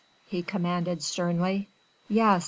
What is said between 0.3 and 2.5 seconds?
commanded sternly. "Yes!"